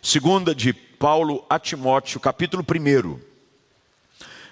[0.00, 3.20] Segunda de Paulo a Timóteo, capítulo 1.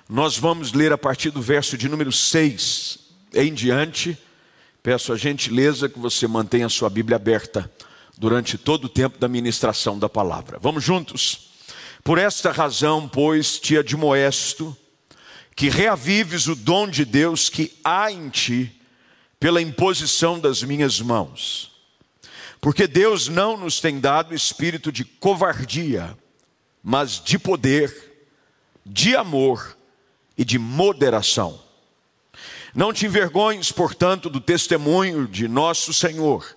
[0.09, 2.99] Nós vamos ler a partir do verso de número 6
[3.33, 4.19] em diante.
[4.83, 7.71] Peço a gentileza que você mantenha a sua Bíblia aberta
[8.19, 10.59] durante todo o tempo da ministração da palavra.
[10.61, 11.51] Vamos juntos?
[12.03, 14.77] Por esta razão, pois, te admoesto
[15.55, 18.81] que reavives o dom de Deus que há em ti
[19.39, 21.70] pela imposição das minhas mãos.
[22.61, 26.17] Porque Deus não nos tem dado espírito de covardia,
[26.83, 28.29] mas de poder,
[28.85, 29.77] de amor
[30.37, 31.61] e de moderação.
[32.75, 36.57] Não te envergonhes, portanto, do testemunho de nosso Senhor,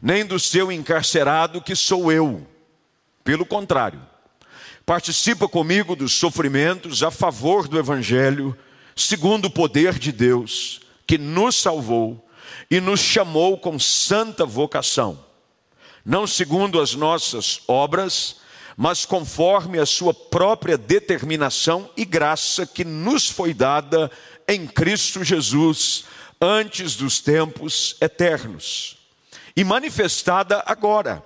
[0.00, 2.46] nem do seu encarcerado que sou eu.
[3.24, 4.00] Pelo contrário,
[4.84, 8.56] participa comigo dos sofrimentos a favor do Evangelho,
[8.94, 12.23] segundo o poder de Deus, que nos salvou
[12.74, 15.24] e nos chamou com santa vocação,
[16.04, 18.38] não segundo as nossas obras,
[18.76, 24.10] mas conforme a sua própria determinação e graça que nos foi dada
[24.48, 26.02] em Cristo Jesus
[26.40, 28.96] antes dos tempos eternos.
[29.54, 31.24] E manifestada agora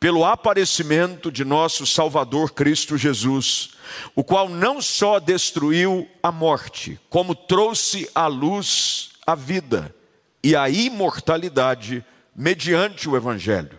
[0.00, 3.72] pelo aparecimento de nosso Salvador Cristo Jesus,
[4.16, 9.94] o qual não só destruiu a morte, como trouxe à luz a vida
[10.42, 13.78] e a imortalidade mediante o Evangelho,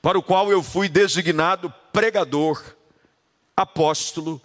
[0.00, 2.62] para o qual eu fui designado pregador,
[3.56, 4.40] apóstolo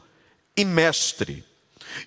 [0.58, 1.46] e mestre.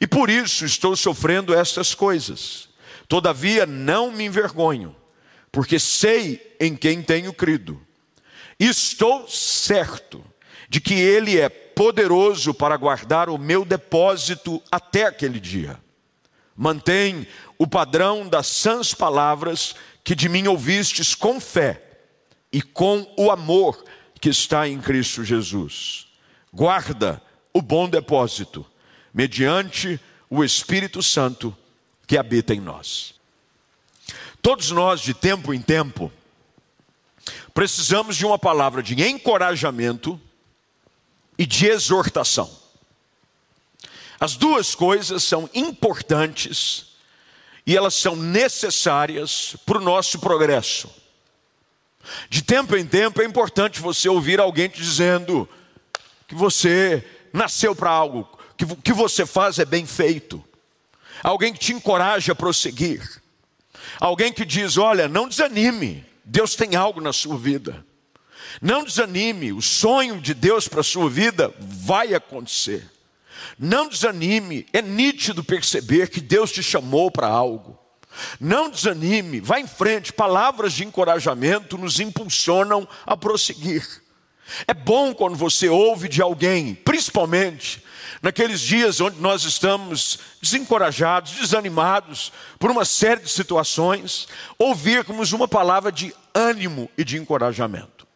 [0.01, 2.69] E por isso estou sofrendo estas coisas.
[3.07, 4.95] Todavia não me envergonho,
[5.51, 7.81] porque sei em quem tenho crido.
[8.59, 10.23] Estou certo
[10.69, 15.79] de que Ele é poderoso para guardar o meu depósito até aquele dia.
[16.61, 17.25] Mantém
[17.57, 21.81] o padrão das sãs palavras que de mim ouvistes com fé
[22.53, 23.85] e com o amor
[24.21, 26.09] que está em Cristo Jesus.
[26.53, 27.23] Guarda
[27.55, 28.67] o bom depósito,
[29.15, 31.57] mediante o Espírito Santo
[32.09, 33.15] que habita em nós.
[34.43, 36.11] Todos nós, de tempo em tempo,
[37.55, 40.21] precisamos de uma palavra de encorajamento
[41.39, 42.58] e de exortação.
[44.21, 46.87] As duas coisas são importantes
[47.67, 50.91] e elas são necessárias para o nosso progresso.
[52.29, 55.49] De tempo em tempo é importante você ouvir alguém te dizendo
[56.27, 60.43] que você nasceu para algo, que o que você faz é bem feito.
[61.23, 63.03] Alguém que te encoraja a prosseguir.
[64.01, 67.85] Alguém que diz: Olha, não desanime, Deus tem algo na sua vida.
[68.63, 72.89] Não desanime, o sonho de Deus para a sua vida vai acontecer.
[73.59, 77.79] Não desanime, é nítido perceber que Deus te chamou para algo.
[78.41, 83.87] Não desanime, vá em frente, palavras de encorajamento nos impulsionam a prosseguir.
[84.67, 87.83] É bom quando você ouve de alguém, principalmente
[88.23, 94.27] naqueles dias onde nós estamos desencorajados, desanimados por uma série de situações,
[94.59, 98.07] ouvirmos uma palavra de ânimo e de encorajamento.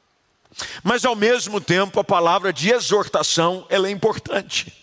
[0.82, 4.81] Mas ao mesmo tempo, a palavra de exortação, ela é importante.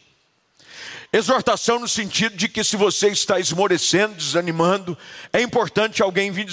[1.12, 4.98] Exortação no sentido de que se você está esmorecendo, desanimando,
[5.34, 6.48] é importante alguém vir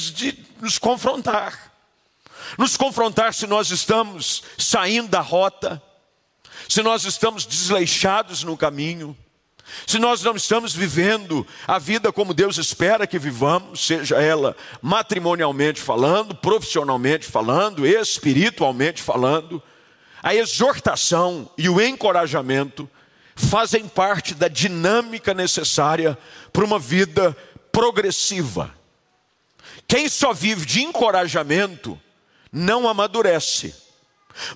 [0.62, 1.72] nos confrontar.
[2.56, 5.82] Nos confrontar se nós estamos saindo da rota,
[6.68, 9.16] se nós estamos desleixados no caminho,
[9.86, 15.80] se nós não estamos vivendo a vida como Deus espera que vivamos, seja ela matrimonialmente
[15.80, 19.62] falando, profissionalmente falando, espiritualmente falando,
[20.22, 22.88] a exortação e o encorajamento
[23.36, 26.18] fazem parte da dinâmica necessária
[26.50, 27.36] para uma vida
[27.70, 28.74] progressiva.
[29.86, 32.00] Quem só vive de encorajamento
[32.50, 33.74] não amadurece,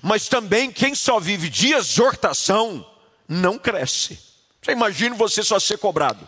[0.01, 2.85] mas também quem só vive de exortação
[3.27, 4.19] não cresce.
[4.61, 6.27] Você imagina você só ser cobrado.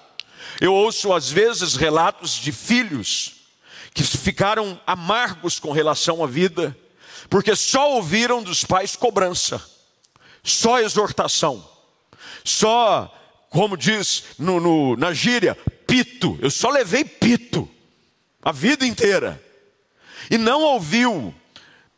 [0.61, 3.33] Eu ouço às vezes relatos de filhos
[3.93, 6.77] que ficaram amargos com relação à vida,
[7.29, 9.61] porque só ouviram dos pais cobrança,
[10.43, 11.72] só exortação
[12.43, 13.13] só,
[13.49, 15.55] como diz no, no, na gíria,
[15.87, 16.37] pito.
[16.41, 17.69] Eu só levei pito
[18.43, 19.41] a vida inteira.
[20.29, 21.33] E não ouviu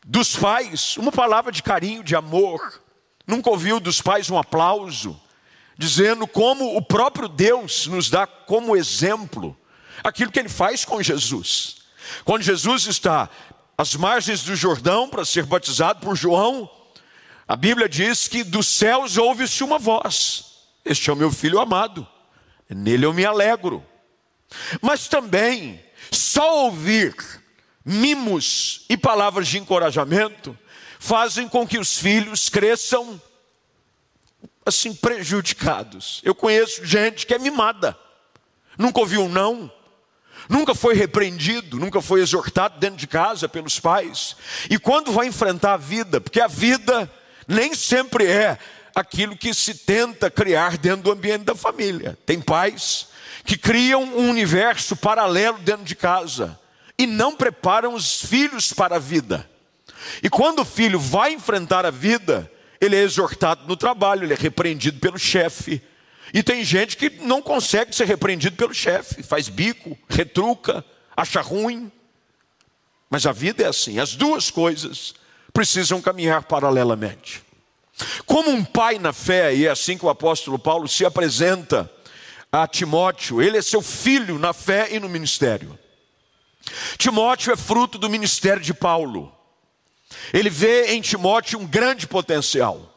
[0.06, 2.82] dos pais uma palavra de carinho, de amor.
[3.26, 5.20] Nunca ouviu dos pais um aplauso,
[5.78, 9.58] dizendo como o próprio Deus nos dá como exemplo
[10.04, 11.78] aquilo que ele faz com Jesus.
[12.24, 13.30] Quando Jesus está
[13.78, 16.70] às margens do Jordão para ser batizado por João,
[17.48, 20.46] a Bíblia diz que dos céus ouve-se uma voz:
[20.84, 22.08] Este é o meu filho amado,
[22.70, 23.86] nele eu me alegro.
[24.82, 27.16] Mas também, só ouvir
[27.84, 30.58] mimos e palavras de encorajamento
[31.00, 33.22] fazem com que os filhos cresçam
[34.66, 36.22] assim prejudicados.
[36.24, 37.96] Eu conheço gente que é mimada,
[38.76, 39.72] nunca ouviu um não,
[40.50, 44.36] nunca foi repreendido, nunca foi exortado dentro de casa pelos pais,
[44.68, 47.12] e quando vai enfrentar a vida, porque a vida
[47.48, 48.58] nem sempre é
[48.94, 52.18] aquilo que se tenta criar dentro do ambiente da família.
[52.26, 53.08] Tem pais
[53.44, 56.60] que criam um universo paralelo dentro de casa
[56.98, 59.48] e não preparam os filhos para a vida.
[60.24, 62.50] E quando o filho vai enfrentar a vida,
[62.80, 65.82] ele é exortado no trabalho, ele é repreendido pelo chefe.
[66.34, 70.84] E tem gente que não consegue ser repreendido pelo chefe, faz bico, retruca,
[71.16, 71.92] acha ruim.
[73.10, 75.14] Mas a vida é assim, as duas coisas
[75.56, 77.42] precisam caminhar paralelamente.
[78.26, 81.90] Como um pai na fé, e é assim que o apóstolo Paulo se apresenta
[82.52, 85.80] a Timóteo, ele é seu filho na fé e no ministério.
[86.98, 89.34] Timóteo é fruto do ministério de Paulo.
[90.34, 92.94] Ele vê em Timóteo um grande potencial,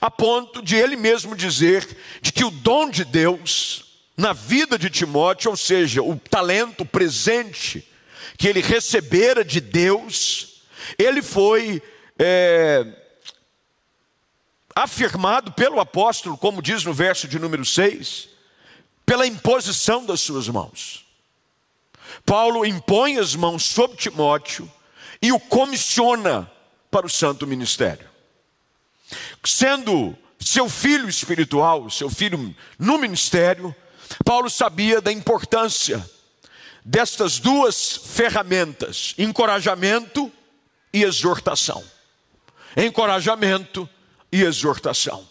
[0.00, 3.84] a ponto de ele mesmo dizer de que o dom de Deus
[4.16, 7.84] na vida de Timóteo, ou seja, o talento presente
[8.38, 10.49] que ele recebera de Deus,
[10.98, 11.82] ele foi
[12.18, 12.86] é,
[14.74, 18.28] afirmado pelo apóstolo, como diz no verso de número 6,
[19.04, 21.04] pela imposição das suas mãos.
[22.24, 24.70] Paulo impõe as mãos sobre Timóteo
[25.22, 26.50] e o comissiona
[26.90, 28.08] para o santo ministério.
[29.44, 33.74] Sendo seu filho espiritual, seu filho no ministério,
[34.24, 36.08] Paulo sabia da importância
[36.84, 40.32] destas duas ferramentas: encorajamento
[40.92, 41.82] e exortação.
[42.76, 43.88] Encorajamento
[44.30, 45.28] e exortação.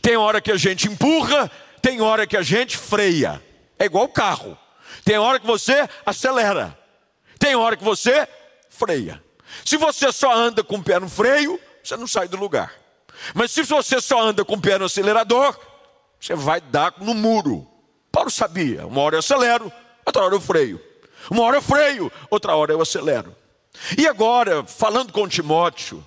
[0.00, 1.50] Tem hora que a gente empurra,
[1.80, 3.42] tem hora que a gente freia.
[3.78, 4.56] É igual carro.
[5.04, 6.78] Tem hora que você acelera,
[7.38, 8.28] tem hora que você
[8.68, 9.22] freia.
[9.64, 12.72] Se você só anda com o pé no freio, você não sai do lugar.
[13.34, 15.58] Mas se você só anda com o pé no acelerador,
[16.20, 17.68] você vai dar no muro.
[18.10, 19.72] Paulo sabia, uma hora eu acelero,
[20.04, 20.80] outra hora eu freio.
[21.30, 23.34] Uma hora eu freio, outra hora eu acelero.
[23.96, 26.06] E agora, falando com Timóteo,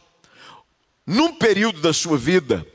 [1.06, 2.66] num período da sua vida,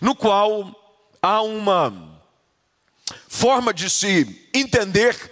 [0.00, 0.74] no qual
[1.20, 2.20] há uma
[3.28, 5.30] forma de se entender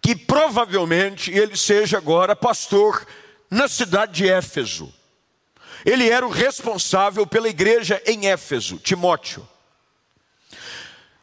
[0.00, 3.06] que provavelmente ele seja agora pastor
[3.50, 4.92] na cidade de Éfeso.
[5.84, 9.46] Ele era o responsável pela igreja em Éfeso, Timóteo.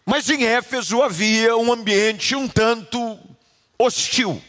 [0.06, 3.20] Mas em Éfeso havia um ambiente um tanto
[3.78, 4.42] hostil.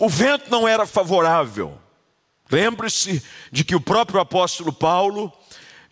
[0.00, 1.80] O, o vento não era favorável.
[2.50, 5.32] Lembre-se de que o próprio apóstolo Paulo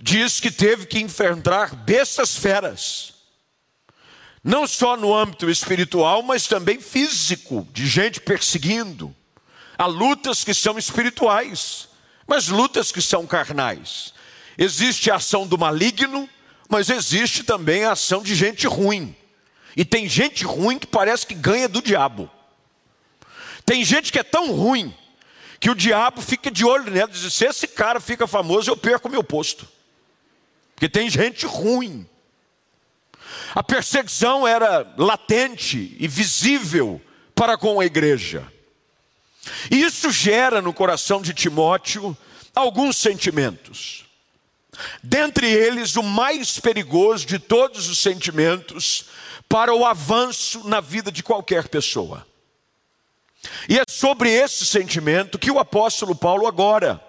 [0.01, 3.15] diz que teve que enfrentar bestas feras
[4.45, 9.17] não só no âmbito espiritual, mas também físico, de gente perseguindo.
[9.79, 11.89] Há lutas que são espirituais,
[12.27, 14.13] mas lutas que são carnais.
[14.59, 16.29] Existe a ação do maligno,
[16.69, 19.17] mas existe também a ação de gente ruim.
[19.75, 22.31] E tem gente ruim que parece que ganha do diabo.
[23.65, 24.95] Tem gente que é tão ruim
[25.59, 29.09] que o diabo fica de olho nela diz: se esse cara fica famoso, eu perco
[29.09, 29.67] meu posto.
[30.75, 32.07] Porque tem gente ruim.
[33.55, 37.01] A perseguição era latente e visível
[37.35, 38.47] para com a igreja.
[39.71, 42.17] E isso gera no coração de Timóteo
[42.55, 44.05] alguns sentimentos.
[45.03, 49.07] Dentre eles, o mais perigoso de todos os sentimentos
[49.49, 52.27] para o avanço na vida de qualquer pessoa.
[53.69, 57.03] E é sobre esse sentimento que o apóstolo Paulo agora,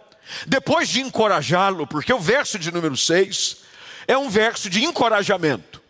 [0.45, 3.57] depois de encorajá-lo, porque o verso de número 6
[4.07, 5.81] é um verso de encorajamento.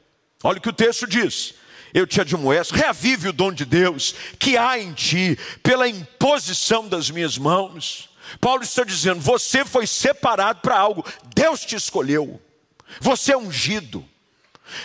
[0.44, 1.54] Olha o que o texto diz.
[1.94, 7.10] Eu te admoesto, reavive o dom de Deus que há em ti, pela imposição das
[7.10, 8.10] minhas mãos.
[8.42, 12.42] Paulo está dizendo: você foi separado para algo, Deus te escolheu,
[13.00, 14.06] você é ungido,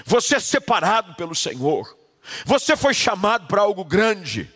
[0.04, 1.96] você é separado pelo Senhor,
[2.44, 4.48] você foi chamado para algo grande,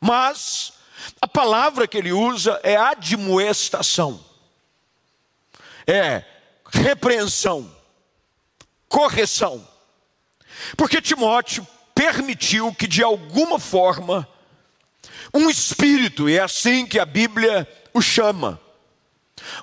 [0.00, 0.72] mas
[1.20, 4.24] a palavra que ele usa é admoestação,
[5.86, 6.24] é
[6.70, 7.74] repreensão,
[8.88, 9.66] correção.
[10.76, 14.28] Porque Timóteo permitiu que de alguma forma
[15.32, 18.60] um espírito, e é assim que a Bíblia o chama,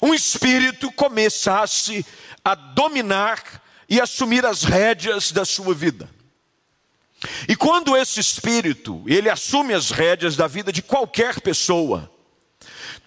[0.02, 2.06] um espírito começasse
[2.44, 6.10] a dominar e assumir as rédeas da sua vida.
[7.48, 12.10] E quando esse espírito, ele assume as rédeas da vida de qualquer pessoa,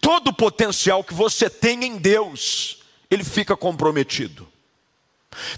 [0.00, 2.78] todo o potencial que você tem em Deus,
[3.10, 4.46] ele fica comprometido.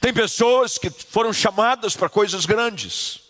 [0.01, 3.21] Tem pessoas que foram chamadas para coisas grandes,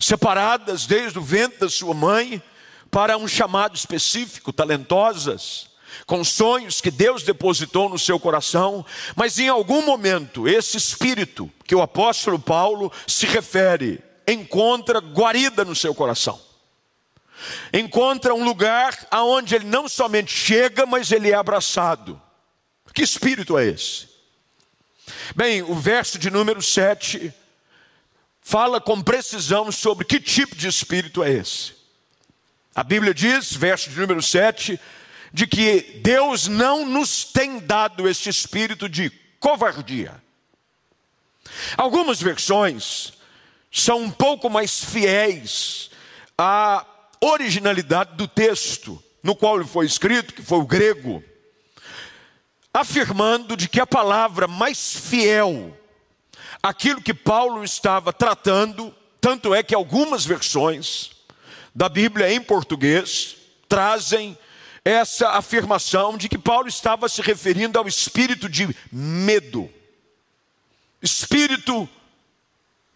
[0.00, 2.42] separadas desde o ventre da sua mãe
[2.90, 5.68] para um chamado específico, talentosas,
[6.04, 8.84] com sonhos que Deus depositou no seu coração,
[9.14, 15.74] mas em algum momento esse espírito que o apóstolo Paulo se refere encontra guarida no
[15.74, 16.40] seu coração.
[17.72, 22.20] Encontra um lugar aonde ele não somente chega, mas ele é abraçado.
[22.94, 24.08] Que espírito é esse?
[25.34, 27.32] Bem, o verso de número 7
[28.40, 31.74] fala com precisão sobre que tipo de espírito é esse.
[32.74, 34.80] A Bíblia diz, verso de número 7,
[35.32, 40.14] de que Deus não nos tem dado este espírito de covardia.
[41.76, 43.15] Algumas versões
[43.80, 45.90] são um pouco mais fiéis
[46.38, 46.86] à
[47.20, 51.22] originalidade do texto no qual ele foi escrito, que foi o grego,
[52.72, 55.76] afirmando de que a palavra mais fiel
[56.62, 61.10] aquilo que Paulo estava tratando, tanto é que algumas versões
[61.74, 63.36] da Bíblia em português
[63.68, 64.38] trazem
[64.84, 69.68] essa afirmação de que Paulo estava se referindo ao espírito de medo.
[71.02, 71.88] Espírito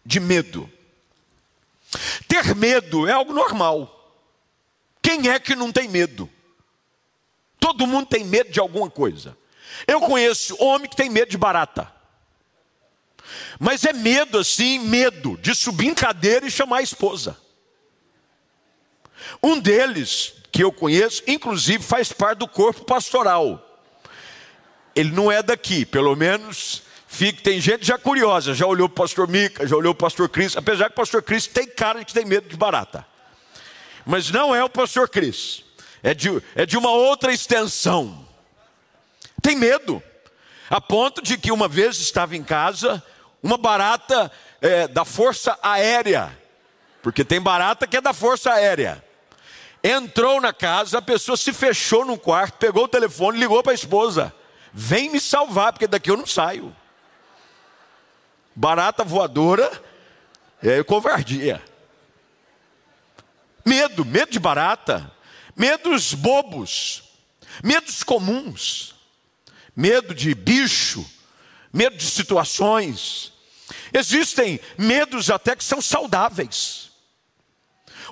[0.05, 0.71] de medo.
[2.27, 3.97] Ter medo é algo normal.
[5.01, 6.29] Quem é que não tem medo?
[7.59, 9.37] Todo mundo tem medo de alguma coisa.
[9.87, 11.91] Eu conheço homem que tem medo de barata.
[13.59, 17.37] Mas é medo assim, medo de subir em cadeira e chamar a esposa.
[19.41, 23.67] Um deles, que eu conheço, inclusive faz parte do corpo pastoral.
[24.95, 29.27] Ele não é daqui, pelo menos fica, tem gente já curiosa, já olhou o pastor
[29.27, 32.13] Mica, já olhou o pastor Cris, apesar que o pastor Cris tem cara de que
[32.13, 33.05] tem medo de barata.
[34.05, 35.65] Mas não é o pastor Cris,
[36.01, 38.25] é de, é de uma outra extensão.
[39.41, 40.01] Tem medo,
[40.69, 43.03] a ponto de que uma vez estava em casa
[43.43, 46.35] uma barata é, da Força Aérea,
[47.03, 49.03] porque tem barata que é da Força Aérea.
[49.83, 53.75] Entrou na casa, a pessoa se fechou no quarto, pegou o telefone, ligou para a
[53.75, 54.33] esposa:
[54.71, 56.73] Vem me salvar, porque daqui eu não saio.
[58.55, 59.69] Barata voadora
[60.61, 61.63] é covardia.
[63.65, 65.11] Medo, medo de barata,
[65.55, 67.03] medos bobos,
[67.63, 68.95] medos comuns,
[69.75, 71.05] medo de bicho,
[71.71, 73.31] medo de situações.
[73.93, 76.91] Existem medos até que são saudáveis.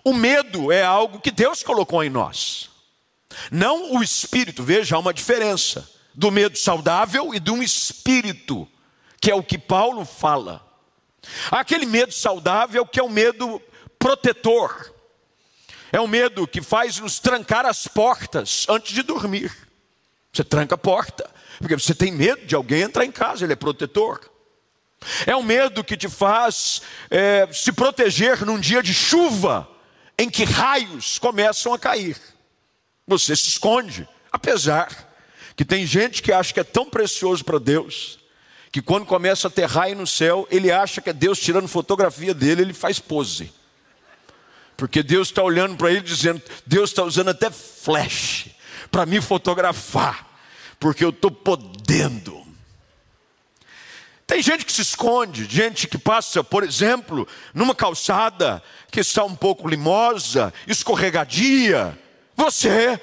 [0.03, 2.69] O medo é algo que Deus colocou em nós,
[3.51, 4.63] não o espírito.
[4.63, 8.67] Veja, há uma diferença do medo saudável e de um espírito,
[9.19, 10.65] que é o que Paulo fala.
[11.51, 13.61] Aquele medo saudável que é o medo
[13.97, 14.93] protetor,
[15.91, 19.51] é o medo que faz nos trancar as portas antes de dormir.
[20.31, 23.55] Você tranca a porta, porque você tem medo de alguém entrar em casa, ele é
[23.55, 24.29] protetor.
[25.25, 29.67] É um medo que te faz é, se proteger num dia de chuva,
[30.17, 32.17] em que raios começam a cair.
[33.07, 35.07] Você se esconde, apesar
[35.55, 38.18] que tem gente que acha que é tão precioso para Deus,
[38.71, 42.33] que quando começa a ter raio no céu, ele acha que é Deus tirando fotografia
[42.33, 43.51] dele, ele faz pose.
[44.77, 48.47] Porque Deus está olhando para ele dizendo, Deus está usando até flash
[48.89, 50.29] para me fotografar
[50.79, 52.39] porque eu estou podendo.
[54.25, 59.35] Tem gente que se esconde, gente que passa, por exemplo, numa calçada que está um
[59.35, 61.97] pouco limosa, escorregadia.
[62.35, 62.99] Você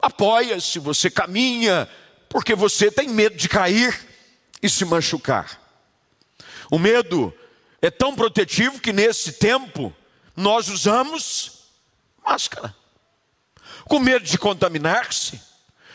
[0.00, 1.88] apoia-se, você caminha,
[2.28, 4.07] porque você tem medo de cair
[4.62, 5.60] e se machucar.
[6.70, 7.32] O medo
[7.80, 9.94] é tão protetivo que nesse tempo
[10.36, 11.70] nós usamos
[12.24, 12.74] máscara.
[13.84, 15.40] Com medo de contaminar-se,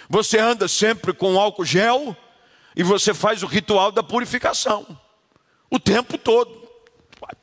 [0.10, 2.16] você anda sempre com álcool gel
[2.76, 5.00] e você faz o ritual da purificação.
[5.70, 6.64] O tempo todo.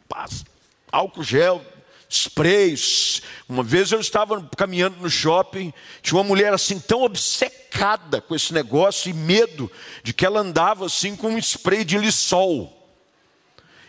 [0.08, 0.44] Passa
[0.92, 1.64] álcool gel,
[2.10, 3.22] sprays.
[3.48, 8.52] Uma vez eu estava caminhando no shopping, tinha uma mulher assim tão obcecada com esse
[8.52, 9.70] negócio e medo
[10.02, 12.76] de que ela andava assim com um spray de lissol.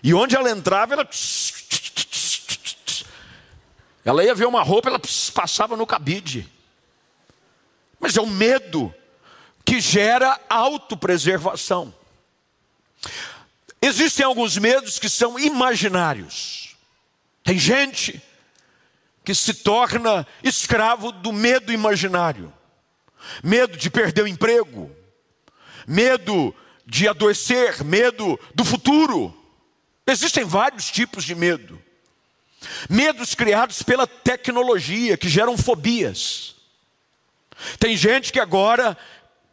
[0.03, 1.09] E onde ela entrava, ela
[4.03, 5.01] ela ia ver uma roupa, ela
[5.33, 6.49] passava no cabide
[8.01, 8.93] mas é o medo
[9.63, 11.93] que gera autopreservação.
[13.79, 16.60] Existem alguns medos que são imaginários.
[17.43, 18.21] Tem gente
[19.23, 22.53] que se torna escravo do medo imaginário.
[23.43, 24.89] Medo de perder o emprego,
[25.87, 26.55] medo
[26.85, 29.35] de adoecer, medo do futuro.
[30.07, 31.81] Existem vários tipos de medo.
[32.89, 36.55] Medos criados pela tecnologia que geram fobias.
[37.79, 38.97] Tem gente que agora,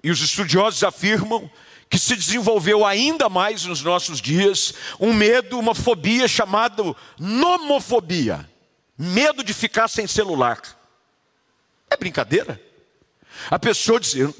[0.03, 1.51] e os estudiosos afirmam,
[1.89, 6.83] que se desenvolveu ainda mais nos nossos dias um medo, uma fobia chamada
[7.19, 8.49] nomofobia
[8.99, 10.61] medo de ficar sem celular.
[11.89, 12.61] É brincadeira?
[13.49, 14.35] A pessoa dizer,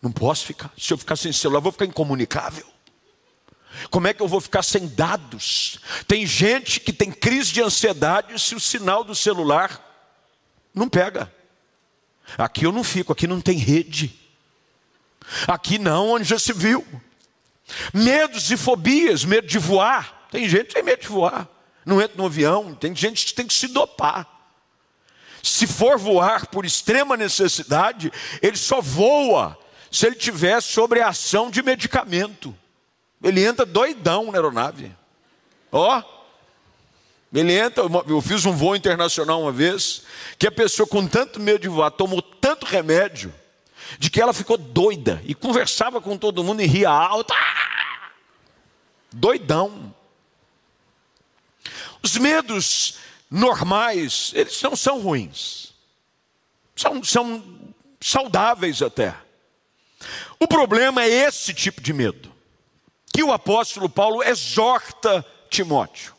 [0.00, 2.64] não posso ficar, se eu ficar sem celular, vou ficar incomunicável.
[3.90, 5.80] Como é que eu vou ficar sem dados?
[6.06, 9.82] Tem gente que tem crise de ansiedade se o sinal do celular
[10.72, 11.30] não pega.
[12.38, 14.14] Aqui eu não fico, aqui não tem rede.
[15.46, 16.86] Aqui não, onde já se viu.
[17.92, 20.26] Medos e fobias, medo de voar.
[20.30, 21.48] Tem gente que tem medo de voar.
[21.84, 24.26] Não entra no avião, tem gente que tem que se dopar.
[25.42, 29.56] Se for voar por extrema necessidade, ele só voa
[29.90, 32.54] se ele tiver sobre a ação de medicamento.
[33.22, 34.92] Ele entra doidão na aeronave.
[35.70, 36.16] Ó, oh,
[37.32, 40.02] ele entra, eu fiz um voo internacional uma vez,
[40.38, 43.32] que a pessoa com tanto medo de voar tomou tanto remédio,
[43.98, 47.32] de que ela ficou doida e conversava com todo mundo e ria alto.
[47.32, 48.10] Ah!
[49.12, 49.94] Doidão.
[52.02, 52.98] Os medos
[53.30, 55.74] normais, eles não são ruins.
[56.74, 57.42] São, são
[58.00, 59.14] saudáveis até.
[60.38, 62.32] O problema é esse tipo de medo,
[63.12, 66.14] que o apóstolo Paulo exorta Timóteo.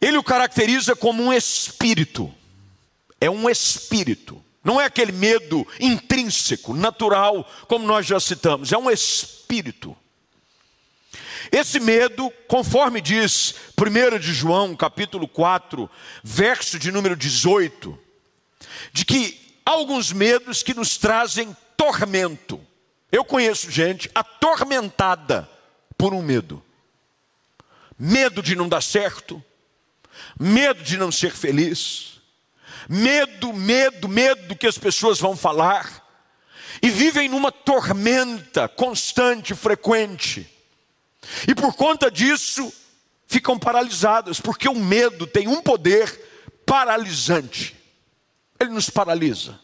[0.00, 2.32] Ele o caracteriza como um espírito.
[3.20, 4.44] É um espírito.
[4.68, 9.96] Não é aquele medo intrínseco, natural, como nós já citamos, é um espírito.
[11.50, 15.88] Esse medo, conforme diz 1 de João, capítulo 4,
[16.22, 17.98] verso de número 18,
[18.92, 22.60] de que há alguns medos que nos trazem tormento.
[23.10, 25.48] Eu conheço gente atormentada
[25.96, 26.62] por um medo.
[27.98, 29.42] Medo de não dar certo,
[30.38, 32.17] medo de não ser feliz,
[32.88, 36.06] medo, medo, medo do que as pessoas vão falar,
[36.80, 40.48] e vivem numa tormenta constante, frequente.
[41.46, 42.72] E por conta disso,
[43.26, 47.76] ficam paralisadas, porque o medo tem um poder paralisante.
[48.58, 49.58] Ele nos paralisa.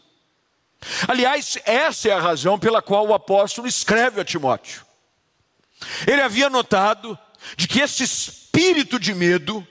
[1.07, 4.85] Aliás, essa é a razão pela qual o apóstolo escreve a Timóteo.
[6.05, 7.17] Ele havia notado
[7.57, 9.65] de que esse espírito de medo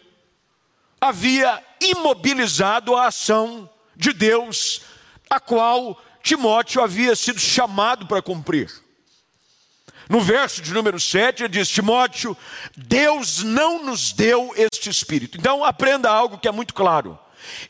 [1.00, 4.82] havia imobilizado a ação de Deus,
[5.28, 8.70] a qual Timóteo havia sido chamado para cumprir.
[10.08, 12.36] No verso de número 7, ele diz: Timóteo,
[12.76, 15.38] Deus não nos deu este espírito.
[15.38, 17.18] Então, aprenda algo que é muito claro: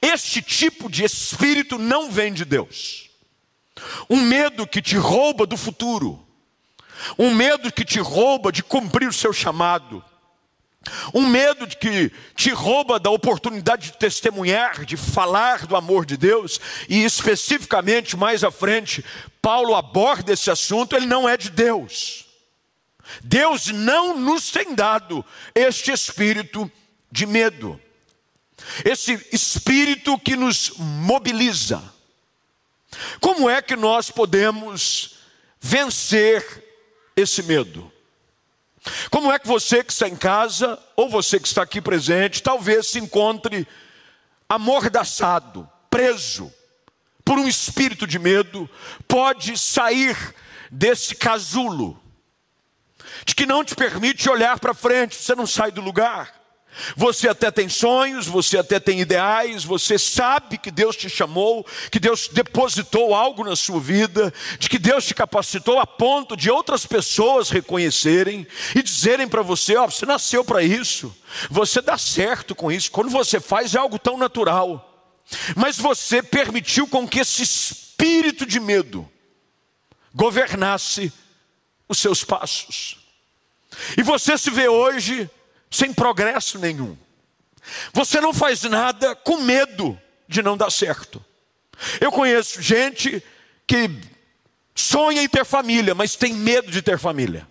[0.00, 3.10] este tipo de espírito não vem de Deus.
[4.08, 6.24] Um medo que te rouba do futuro,
[7.18, 10.04] um medo que te rouba de cumprir o seu chamado,
[11.12, 16.16] um medo de que te rouba da oportunidade de testemunhar, de falar do amor de
[16.16, 19.04] Deus, e especificamente mais à frente,
[19.40, 22.24] Paulo aborda esse assunto, ele não é de Deus.
[23.22, 26.70] Deus não nos tem dado este espírito
[27.10, 27.80] de medo,
[28.84, 31.82] esse espírito que nos mobiliza.
[33.20, 35.16] Como é que nós podemos
[35.60, 36.64] vencer
[37.16, 37.92] esse medo?
[39.10, 42.88] Como é que você que está em casa, ou você que está aqui presente, talvez
[42.88, 43.66] se encontre
[44.48, 46.52] amordaçado, preso
[47.24, 48.68] por um espírito de medo,
[49.08, 50.16] pode sair
[50.70, 51.98] desse casulo,
[53.24, 56.43] de que não te permite olhar para frente, você não sai do lugar.
[56.96, 62.00] Você até tem sonhos, você até tem ideais, você sabe que Deus te chamou, que
[62.00, 66.84] Deus depositou algo na sua vida, de que Deus te capacitou a ponto de outras
[66.84, 71.14] pessoas reconhecerem e dizerem para você: Ó, oh, você nasceu para isso,
[71.50, 72.90] você dá certo com isso.
[72.90, 75.12] Quando você faz é algo tão natural,
[75.56, 79.08] mas você permitiu com que esse espírito de medo
[80.14, 81.12] governasse
[81.88, 82.98] os seus passos.
[83.96, 85.28] E você se vê hoje
[85.74, 86.96] sem progresso nenhum.
[87.92, 91.24] Você não faz nada com medo de não dar certo.
[92.00, 93.22] Eu conheço gente
[93.66, 93.90] que
[94.74, 97.46] sonha em ter família, mas tem medo de ter família.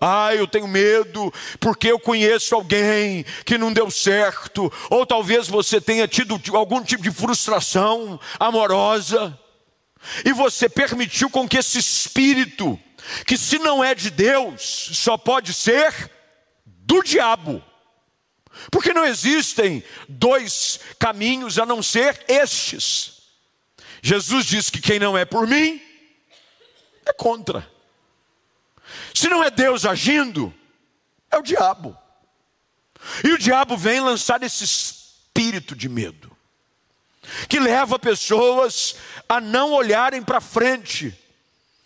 [0.00, 5.80] Ah, eu tenho medo porque eu conheço alguém que não deu certo, ou talvez você
[5.80, 9.38] tenha tido algum tipo de frustração amorosa,
[10.24, 12.78] e você permitiu com que esse espírito,
[13.26, 16.10] que se não é de Deus, só pode ser
[16.90, 17.62] do diabo.
[18.68, 23.22] Porque não existem dois caminhos a não ser estes.
[24.02, 25.80] Jesus diz que quem não é por mim
[27.06, 27.70] é contra.
[29.14, 30.52] Se não é Deus agindo,
[31.30, 31.96] é o diabo.
[33.22, 36.36] E o diabo vem lançar esse espírito de medo,
[37.48, 38.96] que leva pessoas
[39.28, 41.16] a não olharem para frente,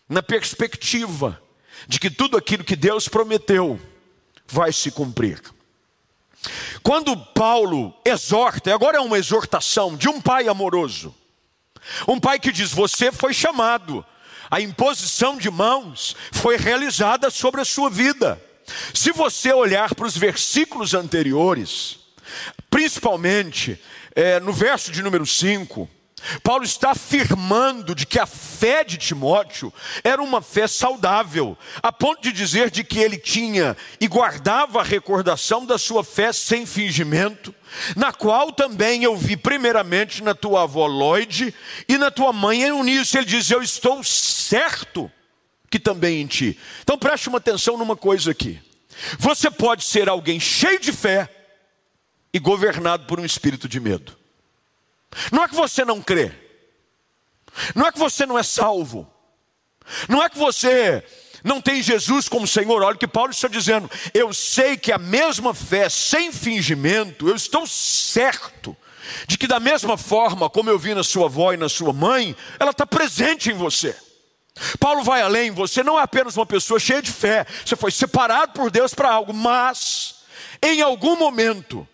[0.09, 1.41] na perspectiva
[1.87, 3.79] de que tudo aquilo que Deus prometeu
[4.47, 5.41] vai se cumprir.
[6.83, 11.15] Quando Paulo exorta, agora é uma exortação de um pai amoroso,
[12.07, 14.05] Um pai que diz: Você foi chamado,
[14.51, 18.41] a imposição de mãos foi realizada sobre a sua vida.
[18.95, 21.99] Se você olhar para os versículos anteriores,
[22.71, 23.81] principalmente
[24.15, 25.89] é, no verso de número 5,
[26.43, 32.23] Paulo está afirmando de que a fé de Timóteo era uma fé saudável, a ponto
[32.23, 37.55] de dizer de que ele tinha e guardava a recordação da sua fé sem fingimento,
[37.97, 41.55] na qual também eu vi primeiramente na tua avó Lloyd
[41.89, 43.19] e na tua mãe Eunice.
[43.19, 45.11] Ele diz: Eu estou certo
[45.71, 46.59] que também em ti.
[46.83, 48.61] Então preste uma atenção numa coisa aqui.
[49.19, 51.29] Você pode ser alguém cheio de fé
[52.33, 54.24] e governado por um espírito de medo.
[55.33, 56.33] Não é que você não crê,
[57.75, 59.11] não é que você não é salvo,
[60.09, 61.05] não é que você
[61.45, 62.83] não tem Jesus como Senhor.
[62.83, 63.91] Olha o que Paulo está dizendo.
[64.15, 68.75] Eu sei que a mesma fé sem fingimento, eu estou certo
[69.29, 72.35] de que, da mesma forma como eu vi na sua avó e na sua mãe,
[72.59, 73.95] ela está presente em você.
[74.79, 78.53] Paulo vai além, você não é apenas uma pessoa cheia de fé, você foi separado
[78.53, 80.23] por Deus para algo, mas
[80.63, 81.87] em algum momento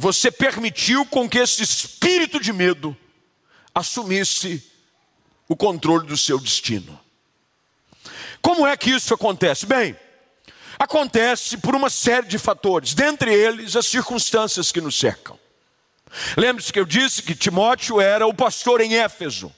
[0.00, 2.96] você permitiu com que esse espírito de medo
[3.74, 4.66] assumisse
[5.46, 6.98] o controle do seu destino.
[8.40, 9.66] Como é que isso acontece?
[9.66, 9.94] Bem,
[10.78, 15.38] acontece por uma série de fatores, dentre eles as circunstâncias que nos cercam.
[16.34, 19.54] Lembre-se que eu disse que Timóteo era o pastor em Éfeso.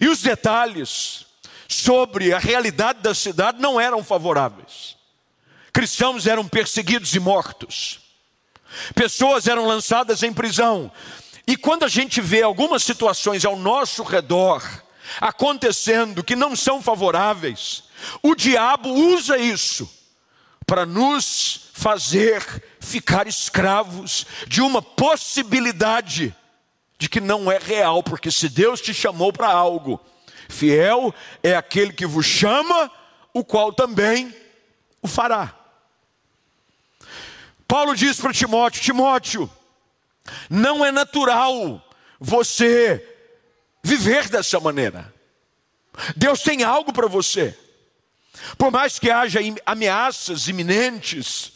[0.00, 1.26] E os detalhes
[1.68, 4.96] sobre a realidade da cidade não eram favoráveis.
[5.72, 8.03] Cristãos eram perseguidos e mortos.
[8.94, 10.90] Pessoas eram lançadas em prisão.
[11.46, 14.62] E quando a gente vê algumas situações ao nosso redor
[15.20, 17.84] acontecendo que não são favoráveis,
[18.22, 19.88] o diabo usa isso
[20.66, 22.42] para nos fazer
[22.80, 26.34] ficar escravos de uma possibilidade
[26.98, 30.00] de que não é real, porque se Deus te chamou para algo,
[30.48, 32.90] fiel é aquele que vos chama,
[33.34, 34.34] o qual também
[35.02, 35.63] o fará.
[37.66, 39.50] Paulo diz para Timóteo: Timóteo,
[40.48, 41.82] não é natural
[42.18, 43.06] você
[43.82, 45.12] viver dessa maneira.
[46.16, 47.56] Deus tem algo para você.
[48.58, 51.52] Por mais que haja ameaças iminentes,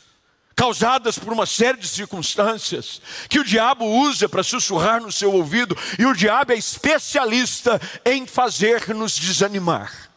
[0.55, 5.77] causadas por uma série de circunstâncias, que o diabo usa para sussurrar no seu ouvido,
[5.99, 10.11] e o diabo é especialista em fazer-nos desanimar.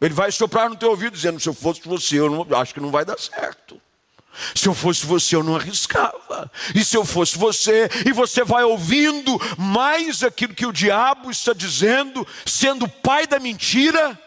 [0.00, 2.80] Ele vai soprar no teu ouvido dizendo: se eu fosse você, eu não, acho que
[2.80, 3.80] não vai dar certo.
[4.54, 6.50] Se eu fosse você, eu não arriscava.
[6.74, 11.52] E se eu fosse você, e você vai ouvindo mais aquilo que o diabo está
[11.52, 14.20] dizendo, sendo pai da mentira,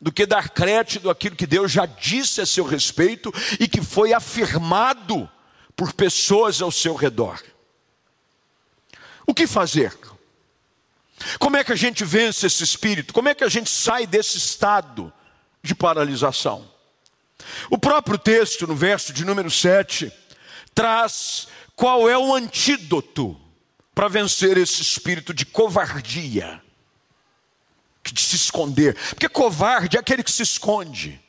[0.00, 4.12] do que dar crédito àquilo que Deus já disse a seu respeito e que foi
[4.12, 5.28] afirmado
[5.74, 7.42] por pessoas ao seu redor.
[9.26, 9.96] O que fazer?
[11.38, 13.12] Como é que a gente vence esse espírito?
[13.12, 15.12] Como é que a gente sai desse estado
[15.62, 16.70] de paralisação?
[17.70, 20.12] O próprio texto, no verso de número 7,
[20.74, 23.38] traz qual é o antídoto
[23.94, 26.62] para vencer esse espírito de covardia,
[28.04, 28.94] de se esconder.
[29.10, 31.20] Porque covarde é aquele que se esconde.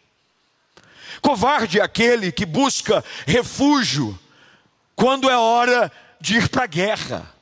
[1.21, 4.17] Covarde é aquele que busca refúgio
[4.95, 7.34] quando é hora de ir para a guerra.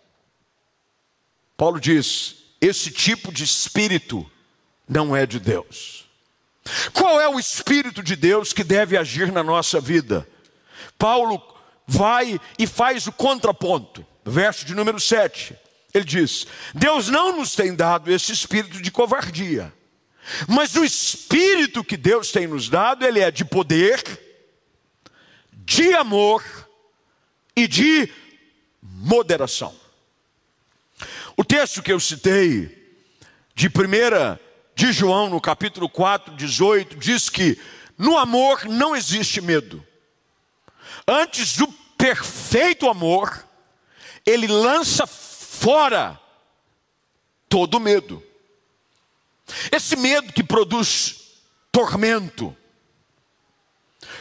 [1.58, 4.30] Paulo diz: esse tipo de espírito
[4.88, 6.05] não é de Deus.
[6.94, 10.28] Qual é o Espírito de Deus que deve agir na nossa vida?
[10.98, 11.42] Paulo
[11.86, 15.56] vai e faz o contraponto, verso de número 7.
[15.94, 19.72] Ele diz: Deus não nos tem dado esse espírito de covardia,
[20.48, 24.04] mas o espírito que Deus tem nos dado, ele é de poder,
[25.52, 26.44] de amor
[27.56, 28.12] e de
[28.82, 29.74] moderação.
[31.38, 32.84] O texto que eu citei,
[33.54, 33.72] de 1
[34.76, 37.58] de João, no capítulo 4, 18, diz que
[37.98, 39.86] no amor não existe medo.
[41.08, 43.48] Antes do perfeito amor,
[44.26, 46.20] ele lança fora
[47.48, 48.22] todo medo.
[49.72, 51.40] Esse medo que produz
[51.72, 52.56] tormento,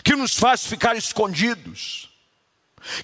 [0.05, 2.11] que nos faz ficar escondidos,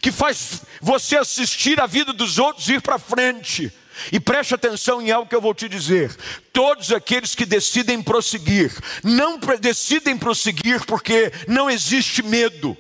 [0.01, 3.73] que faz você assistir a vida dos outros ir para frente,
[4.13, 6.15] e preste atenção em algo que eu vou te dizer:
[6.53, 12.77] todos aqueles que decidem prosseguir, não decidem prosseguir porque não existe medo,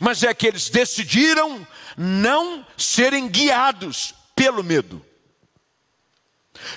[0.00, 5.04] mas é que eles decidiram não serem guiados pelo medo.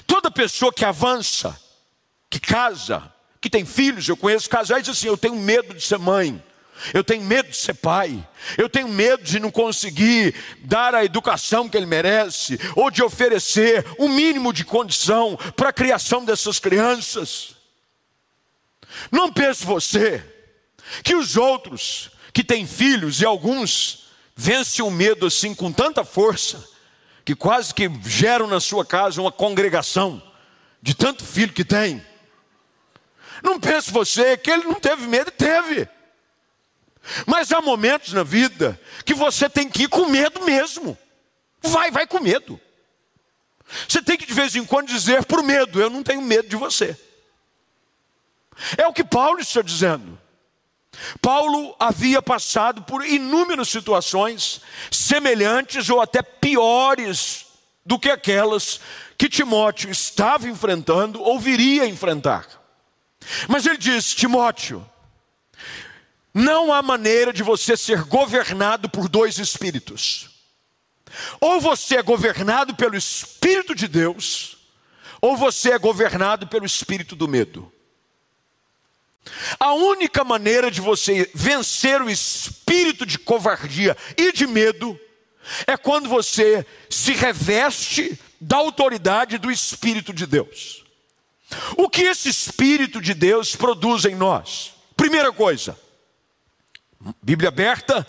[0.05, 1.59] Toda pessoa que avança,
[2.29, 6.43] que casa, que tem filhos, eu conheço casais assim, eu tenho medo de ser mãe.
[6.93, 8.25] Eu tenho medo de ser pai.
[8.57, 13.85] Eu tenho medo de não conseguir dar a educação que ele merece, ou de oferecer
[13.97, 17.55] o um mínimo de condição para a criação dessas crianças.
[19.11, 20.23] Não pense você
[21.03, 26.65] que os outros que têm filhos e alguns vencem o medo assim com tanta força
[27.25, 30.21] que quase que geram na sua casa uma congregação
[30.81, 32.03] de tanto filho que tem.
[33.43, 35.87] Não pense você que ele não teve medo, teve.
[37.25, 40.97] Mas há momentos na vida que você tem que ir com medo mesmo.
[41.61, 42.59] Vai, vai com medo.
[43.87, 46.55] Você tem que de vez em quando dizer por medo: Eu não tenho medo de
[46.55, 46.97] você.
[48.77, 50.19] É o que Paulo está dizendo.
[51.21, 57.45] Paulo havia passado por inúmeras situações semelhantes ou até piores
[57.85, 58.81] do que aquelas
[59.17, 62.47] que Timóteo estava enfrentando ou viria a enfrentar.
[63.47, 64.85] Mas ele diz: Timóteo,
[66.39, 70.29] não há maneira de você ser governado por dois espíritos.
[71.41, 74.57] Ou você é governado pelo Espírito de Deus,
[75.21, 77.69] ou você é governado pelo espírito do medo.
[79.59, 84.97] A única maneira de você vencer o espírito de covardia e de medo
[85.67, 90.85] é quando você se reveste da autoridade do Espírito de Deus.
[91.75, 94.73] O que esse Espírito de Deus produz em nós?
[94.95, 95.77] Primeira coisa,
[97.21, 98.05] Bíblia aberta,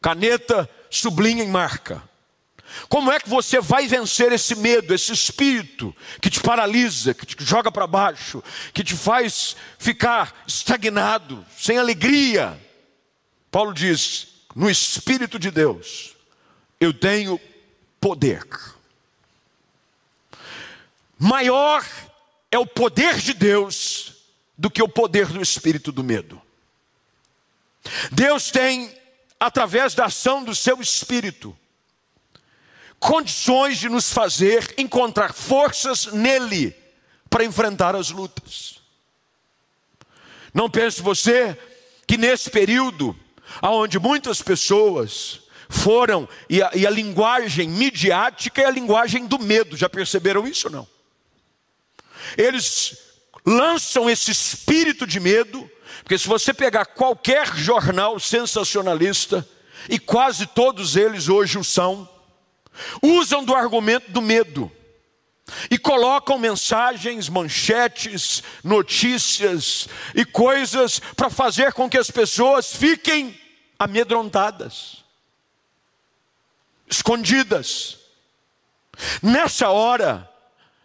[0.00, 2.02] caneta, sublinha e marca.
[2.88, 7.44] Como é que você vai vencer esse medo, esse espírito que te paralisa, que te
[7.44, 8.42] joga para baixo,
[8.72, 12.58] que te faz ficar estagnado, sem alegria?
[13.50, 16.16] Paulo diz: no Espírito de Deus,
[16.80, 17.38] eu tenho
[18.00, 18.44] poder.
[21.18, 21.86] Maior
[22.50, 24.14] é o poder de Deus
[24.58, 26.41] do que o poder do espírito do medo.
[28.10, 28.94] Deus tem,
[29.38, 31.56] através da ação do seu espírito,
[32.98, 36.76] condições de nos fazer encontrar forças nele
[37.28, 38.80] para enfrentar as lutas.
[40.54, 41.58] Não pense você
[42.06, 43.18] que nesse período,
[43.62, 49.76] onde muitas pessoas foram, e a, e a, linguagem midiática é a linguagem do medo,
[49.76, 50.88] já perceberam isso ou não?
[52.36, 52.98] Eles
[53.44, 55.68] lançam esse espírito de medo,
[56.02, 59.46] porque se você pegar qualquer jornal sensacionalista,
[59.88, 62.08] e quase todos eles hoje o são,
[63.02, 64.70] usam do argumento do medo
[65.70, 73.38] e colocam mensagens, manchetes, notícias e coisas para fazer com que as pessoas fiquem
[73.78, 75.04] amedrontadas,
[76.88, 77.98] escondidas.
[79.22, 80.28] Nessa hora,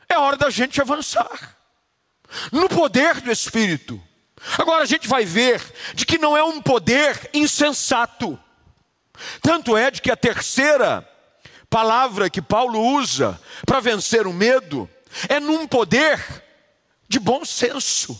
[0.09, 1.55] é hora da gente avançar
[2.51, 4.01] no poder do Espírito.
[4.57, 5.61] Agora a gente vai ver
[5.93, 8.39] de que não é um poder insensato.
[9.41, 11.07] Tanto é de que a terceira
[11.69, 14.89] palavra que Paulo usa para vencer o medo
[15.27, 16.23] é num poder
[17.09, 18.19] de bom senso.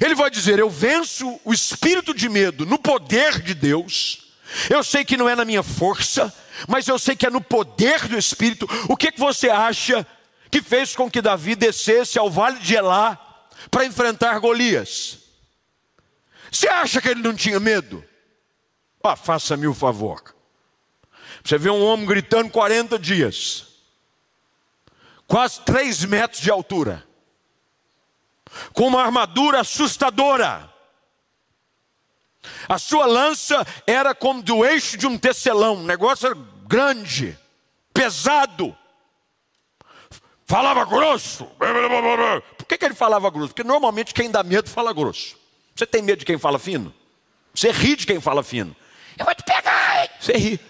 [0.00, 4.30] Ele vai dizer: Eu venço o espírito de medo no poder de Deus.
[4.68, 6.32] Eu sei que não é na minha força,
[6.68, 8.68] mas eu sei que é no poder do Espírito.
[8.88, 10.04] O que, que você acha
[10.50, 13.29] que fez com que Davi descesse ao vale de Elá
[13.68, 15.18] para enfrentar Golias?
[16.50, 18.04] Você acha que ele não tinha medo?
[19.02, 20.22] Ah, faça-me o favor.
[21.42, 23.68] Você vê um homem gritando 40 dias,
[25.26, 27.06] quase 3 metros de altura,
[28.72, 30.68] com uma armadura assustadora.
[32.68, 36.34] A sua lança era como do eixo de um tecelão, um negócio
[36.66, 37.38] grande,
[37.92, 38.76] pesado.
[40.46, 41.48] Falava grosso.
[42.70, 43.48] Que, que ele falava grosso?
[43.48, 45.36] Porque normalmente quem dá medo fala grosso.
[45.74, 46.94] Você tem medo de quem fala fino?
[47.52, 48.76] Você ri de quem fala fino.
[49.18, 50.10] Eu vou te pegar, hein?
[50.20, 50.60] Você ri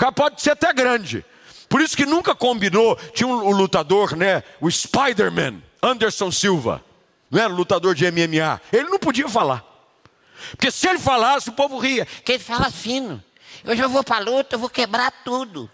[0.00, 1.24] cara pode ser até grande.
[1.68, 2.96] Por isso que nunca combinou.
[3.12, 4.42] Tinha um, um lutador, né?
[4.58, 6.82] O Spider-Man, Anderson Silva.
[7.30, 8.60] Não era lutador de MMA.
[8.72, 9.62] Ele não podia falar.
[10.52, 12.06] Porque se ele falasse, o povo ria.
[12.24, 13.22] Que ele fala fino.
[13.62, 15.70] Eu já vou para luta, eu vou quebrar tudo.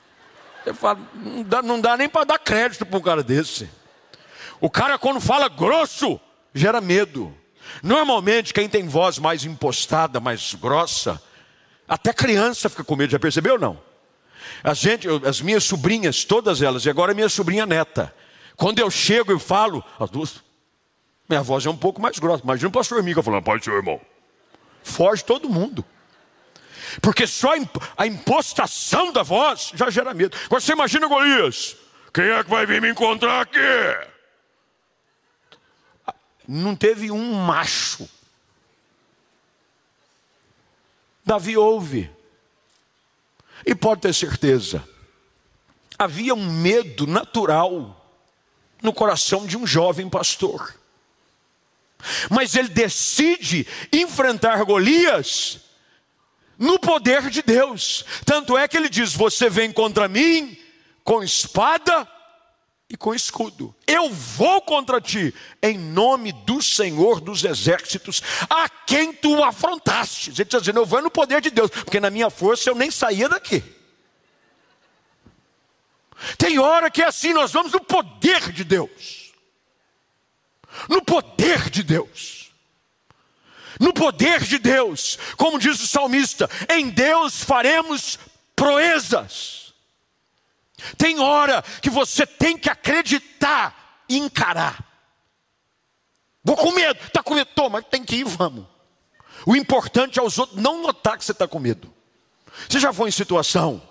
[1.15, 3.71] Não dá, não dá nem para dar crédito para um cara desse.
[4.61, 6.21] O cara, quando fala grosso,
[6.55, 7.35] gera medo.
[7.83, 11.21] Normalmente, quem tem voz mais impostada, mais grossa,
[11.87, 13.13] até criança fica com medo.
[13.13, 13.81] Já percebeu ou não?
[14.63, 18.15] A gente, as minhas sobrinhas, todas elas, e agora minha sobrinha neta.
[18.57, 20.43] Quando eu chego e falo, as duas,
[21.29, 22.43] minha voz é um pouco mais grossa.
[22.43, 24.01] Imagina o pastor Mica falando, pode ser, irmão.
[24.83, 25.85] Foge todo mundo.
[27.03, 27.53] Porque só
[27.97, 30.37] a impostação da voz já gera medo.
[30.47, 31.77] Agora você imagina Golias.
[32.15, 34.16] Quem é que vai vir me encontrar aqui?
[36.47, 38.09] Não teve um macho
[41.27, 42.09] Davi ouve.
[43.65, 44.87] E pode ter certeza,
[45.99, 48.15] havia um medo natural
[48.81, 50.73] no coração de um jovem pastor.
[52.31, 55.59] Mas ele decide enfrentar Golias
[56.57, 58.05] no poder de Deus.
[58.25, 60.57] Tanto é que ele diz: Você vem contra mim
[61.03, 62.07] com espada
[62.89, 63.75] e com escudo.
[63.87, 70.31] Eu vou contra ti, em nome do Senhor dos exércitos, a quem tu afrontaste.
[70.31, 72.91] Ele está dizendo: Eu vou no poder de Deus, porque na minha força eu nem
[72.91, 73.63] saía daqui.
[76.39, 79.33] Tem hora que é assim, nós vamos no poder de Deus.
[80.89, 82.51] No poder de Deus.
[83.79, 88.19] No poder de Deus, como diz o salmista, em Deus faremos
[88.55, 89.66] proezas.
[90.97, 94.85] Tem hora que você tem que acreditar e encarar.
[96.45, 98.67] Vou com medo, está com medo, toma, tem que ir, vamos.
[99.45, 101.93] O importante é os outros não notar que você está com medo.
[102.69, 103.83] Você já foi em situação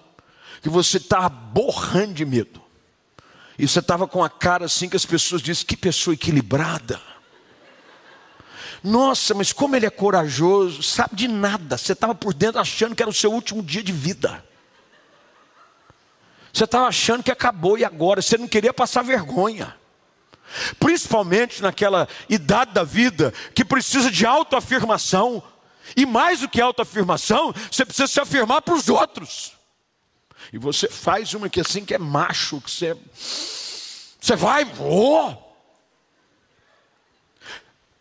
[0.62, 2.62] que você estava borrando de medo.
[3.58, 7.00] E você estava com a cara assim que as pessoas dizem, que pessoa equilibrada.
[8.84, 11.78] Nossa, mas como ele é corajoso, sabe de nada.
[11.78, 14.44] Você estava por dentro achando que era o seu último dia de vida.
[16.56, 19.76] Você estava achando que acabou e agora, você não queria passar vergonha.
[20.80, 25.44] Principalmente naquela idade da vida que precisa de autoafirmação.
[25.98, 29.52] E mais do que autoafirmação, você precisa se afirmar para os outros.
[30.54, 32.96] E você faz uma que assim que é macho, que você,
[34.22, 35.36] você vai, oh!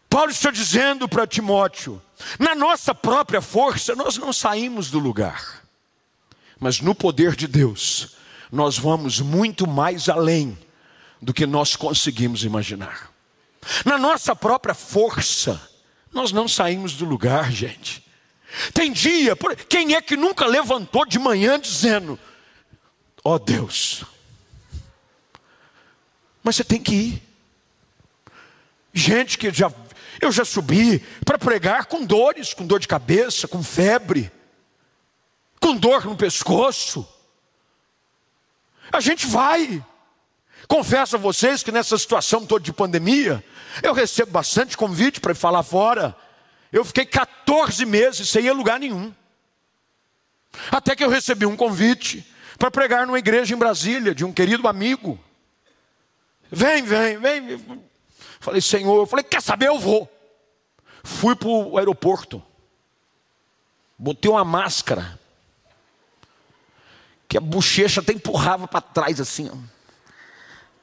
[0.08, 2.00] Paulo está dizendo para Timóteo:
[2.38, 5.64] na nossa própria força nós não saímos do lugar,
[6.60, 8.14] mas no poder de Deus
[8.54, 10.56] nós vamos muito mais além
[11.20, 13.10] do que nós conseguimos imaginar.
[13.84, 15.60] Na nossa própria força,
[16.12, 18.04] nós não saímos do lugar, gente.
[18.72, 19.36] Tem dia,
[19.68, 22.16] quem é que nunca levantou de manhã dizendo:
[23.24, 24.04] Ó oh Deus.
[26.40, 27.22] Mas você tem que ir.
[28.92, 29.72] Gente que já
[30.20, 34.30] eu já subi para pregar com dores, com dor de cabeça, com febre,
[35.58, 37.08] com dor no pescoço.
[38.94, 39.84] A gente vai.
[40.68, 43.44] Confesso a vocês que nessa situação toda de pandemia,
[43.82, 46.16] eu recebo bastante convite para ir falar fora.
[46.72, 49.12] Eu fiquei 14 meses sem ir a lugar nenhum.
[50.70, 52.24] Até que eu recebi um convite
[52.58, 55.18] para pregar numa igreja em Brasília, de um querido amigo.
[56.50, 57.82] Vem, vem, vem.
[58.38, 59.68] Falei, Senhor, eu falei, quer saber?
[59.68, 60.08] Eu vou.
[61.02, 62.42] Fui para o aeroporto,
[63.98, 65.18] botei uma máscara,
[67.34, 69.56] que a bochecha até empurrava para trás assim, ó.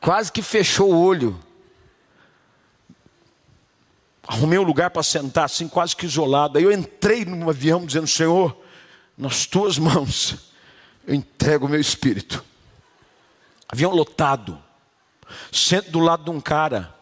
[0.02, 1.40] quase que fechou o olho.
[4.28, 6.58] Arrumei um lugar para sentar, assim, quase que isolado.
[6.58, 8.62] Aí eu entrei no avião dizendo: Senhor,
[9.18, 10.52] nas tuas mãos
[11.08, 12.44] eu entrego o meu espírito.
[13.70, 14.62] Avião lotado.
[15.54, 16.94] Sento do lado de um cara,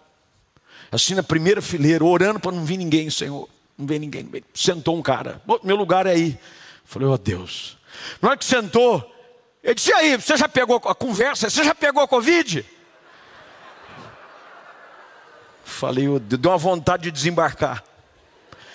[0.91, 3.49] assim na primeira fileira, orando para não vir ninguém, Senhor.
[3.75, 4.29] Não vem ninguém.
[4.53, 5.41] Sentou um cara.
[5.63, 6.39] Meu lugar é aí.
[6.85, 7.79] Falei, ó oh, Deus.
[8.21, 9.15] Na hora que sentou,
[9.63, 11.49] ele disse: e aí, você já pegou a conversa?
[11.49, 12.65] Você já pegou a Covid?
[15.63, 17.83] Falei, deu uma vontade de desembarcar.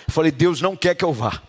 [0.07, 1.41] Falei, Deus não quer que eu vá.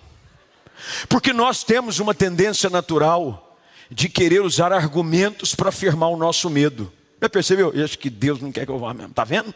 [1.08, 3.58] Porque nós temos uma tendência natural
[3.90, 6.92] de querer usar argumentos para afirmar o nosso medo.
[7.22, 7.72] Já percebeu?
[7.72, 9.10] Eu acho que Deus não quer que eu vá mesmo.
[9.10, 9.54] Está vendo?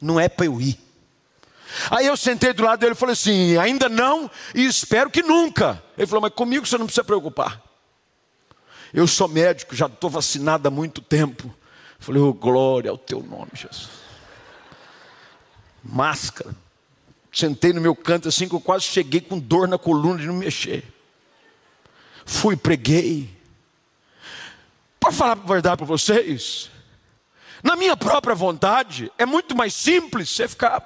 [0.00, 0.78] Não é para eu ir.
[1.90, 5.82] Aí eu sentei do lado dele e falei assim: ainda não e espero que nunca.
[5.96, 7.60] Ele falou: mas comigo você não precisa preocupar.
[8.96, 11.54] Eu sou médico, já estou vacinado há muito tempo.
[11.98, 13.90] Falei: oh, glória ao teu nome, Jesus.
[15.84, 16.56] Máscara.
[17.30, 20.36] Sentei no meu canto assim que eu quase cheguei com dor na coluna de não
[20.36, 20.82] mexer.
[22.24, 23.28] Fui, preguei.
[24.98, 26.70] Para falar a verdade para vocês,
[27.62, 30.82] na minha própria vontade, é muito mais simples você ficar.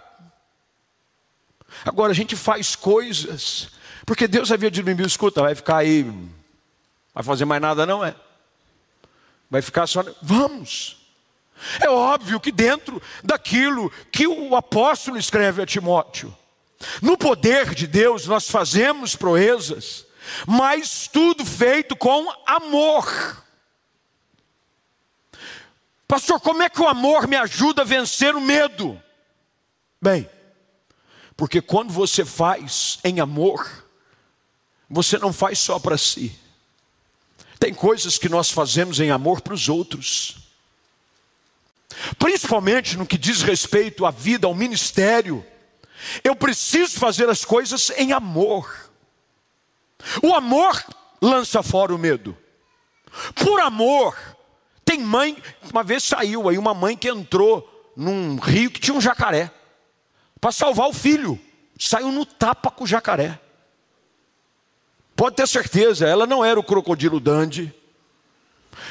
[1.85, 3.69] Agora a gente faz coisas,
[4.05, 6.05] porque Deus havia dito escuta, vai ficar aí,
[7.15, 8.15] vai fazer mais nada, não é?
[9.51, 10.05] Vai ficar só.
[10.23, 10.97] Vamos.
[11.81, 16.35] É óbvio que dentro daquilo que o apóstolo escreve a Timóteo,
[17.03, 20.07] no poder de Deus nós fazemos proezas,
[20.47, 23.45] mas tudo feito com amor.
[26.09, 29.01] Pastor, como é que o amor me ajuda a vencer o medo?
[30.01, 30.29] Bem,
[31.37, 33.85] porque quando você faz em amor,
[34.89, 36.37] você não faz só para si.
[37.61, 40.39] Tem coisas que nós fazemos em amor para os outros.
[42.19, 45.45] Principalmente no que diz respeito à vida, ao ministério.
[46.25, 48.91] Eu preciso fazer as coisas em amor.
[50.23, 50.83] O amor
[51.21, 52.35] lança fora o medo.
[53.35, 54.17] Por amor,
[54.83, 55.37] tem mãe,
[55.71, 59.51] uma vez saiu aí uma mãe que entrou num rio que tinha um jacaré
[60.41, 61.39] para salvar o filho.
[61.79, 63.39] Saiu no tapa com o jacaré.
[65.21, 67.71] Pode ter certeza, ela não era o crocodilo Dandy.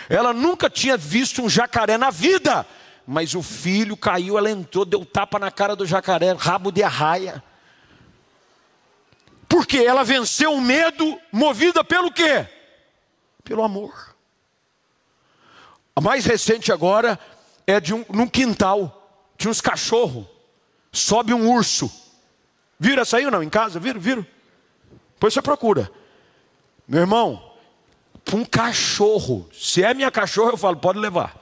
[0.08, 2.68] Ela nunca tinha visto um jacaré na vida.
[3.08, 7.44] Mas o filho caiu, ela entrou, deu tapa na cara do jacaré, rabo de arraia.
[9.48, 12.48] Porque ela venceu o medo, movida pelo quê?
[13.44, 14.16] Pelo amor.
[15.96, 17.18] A mais recente agora
[17.66, 20.28] é de um num quintal, tinha uns cachorros.
[20.92, 21.92] Sobe um urso.
[22.80, 23.80] Vira, saiu não em casa?
[23.80, 24.24] Viram, viram?
[25.16, 25.92] Depois você procura.
[26.90, 27.54] Meu irmão,
[28.34, 29.48] um cachorro.
[29.54, 31.36] Se é minha cachorra, eu falo, pode levar.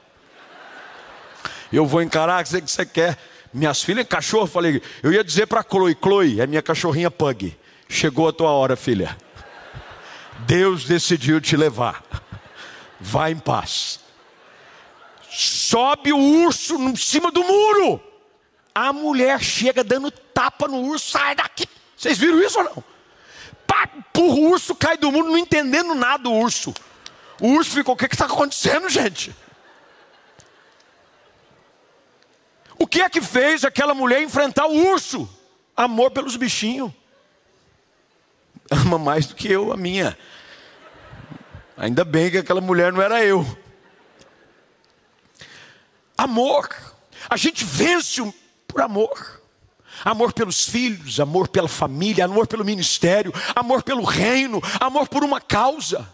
[1.72, 3.16] Eu vou encarar, o que você quer.
[3.52, 7.56] Minhas filhas, cachorro, falei, eu ia dizer para Chloe, Chloe, é minha cachorrinha pug.
[7.88, 9.16] Chegou a tua hora, filha.
[10.40, 12.04] Deus decidiu te levar.
[13.00, 14.00] Vá em paz.
[15.30, 18.02] Sobe o urso em cima do muro.
[18.74, 21.66] A mulher chega dando tapa no urso, sai daqui.
[21.96, 22.97] Vocês viram isso ou não?
[23.68, 26.74] Pá, o urso cai do muro, não entendendo nada o urso.
[27.40, 29.36] O urso ficou, o que está acontecendo, gente?
[32.78, 35.28] O que é que fez aquela mulher enfrentar o urso?
[35.76, 36.92] Amor pelos bichinhos.
[38.70, 40.16] Ama mais do que eu, a minha.
[41.76, 43.46] Ainda bem que aquela mulher não era eu.
[46.16, 46.68] Amor.
[47.28, 48.22] A gente vence
[48.66, 49.37] por amor.
[50.04, 55.40] Amor pelos filhos, amor pela família, amor pelo ministério, amor pelo reino, amor por uma
[55.40, 56.08] causa.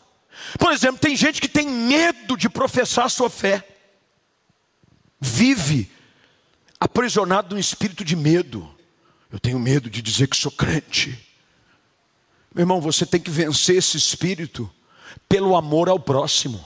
[0.58, 3.66] Por exemplo, tem gente que tem medo de professar a sua fé.
[5.20, 5.90] Vive
[6.78, 8.68] aprisionado num espírito de medo.
[9.30, 11.18] Eu tenho medo de dizer que sou crente.
[12.54, 14.70] Meu irmão, você tem que vencer esse espírito
[15.28, 16.64] pelo amor ao próximo.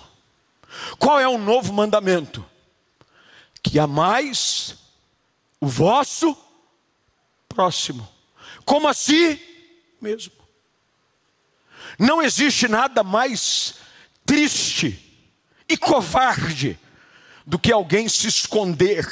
[0.98, 2.44] Qual é o novo mandamento?
[3.62, 4.76] Que amais
[5.60, 6.36] o vosso
[7.48, 8.08] próximo,
[8.64, 9.40] como a si
[10.00, 10.32] mesmo.
[11.98, 13.74] Não existe nada mais
[14.24, 15.04] triste
[15.68, 16.78] e covarde
[17.46, 19.06] do que alguém se esconder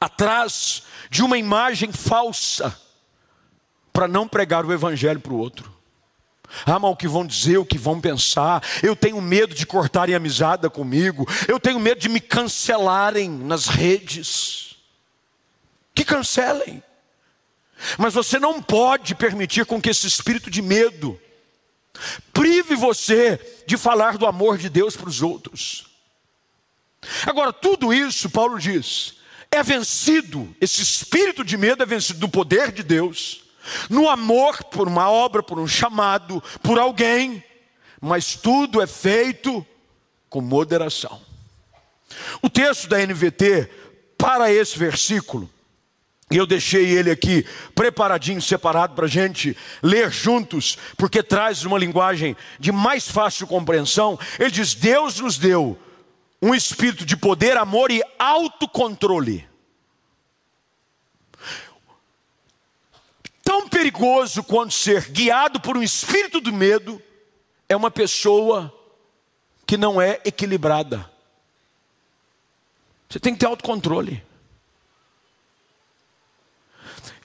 [0.00, 2.78] atrás de uma imagem falsa
[3.92, 5.74] para não pregar o evangelho para o outro.
[6.64, 8.62] Ah, mas o que vão dizer, o que vão pensar.
[8.82, 11.26] Eu tenho medo de cortarem amizade comigo.
[11.48, 14.65] Eu tenho medo de me cancelarem nas redes.
[15.96, 16.82] Que cancelem.
[17.98, 21.18] Mas você não pode permitir com que esse espírito de medo
[22.32, 25.86] prive você de falar do amor de Deus para os outros.
[27.26, 29.14] Agora, tudo isso, Paulo diz,
[29.50, 33.44] é vencido, esse espírito de medo é vencido do poder de Deus,
[33.88, 37.42] no amor por uma obra, por um chamado, por alguém,
[38.00, 39.66] mas tudo é feito
[40.28, 41.20] com moderação.
[42.42, 43.70] O texto da NVT,
[44.18, 45.50] para esse versículo,
[46.30, 51.78] e eu deixei ele aqui preparadinho, separado para a gente ler juntos, porque traz uma
[51.78, 54.18] linguagem de mais fácil compreensão.
[54.38, 55.78] Ele diz: Deus nos deu
[56.42, 59.48] um espírito de poder, amor e autocontrole.
[63.44, 67.00] Tão perigoso quanto ser guiado por um espírito do medo
[67.68, 68.74] é uma pessoa
[69.64, 71.08] que não é equilibrada.
[73.08, 74.24] Você tem que ter autocontrole.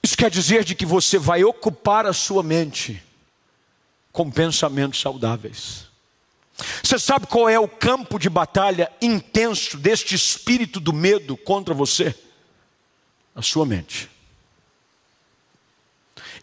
[0.02, 3.02] Isso quer dizer de que você vai ocupar a sua mente
[4.10, 5.86] com pensamentos saudáveis.
[6.82, 12.14] Você sabe qual é o campo de batalha intenso deste espírito do medo contra você?
[13.34, 14.10] A sua mente.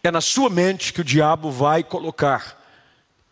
[0.02, 2.58] É na sua mente que o diabo vai colocar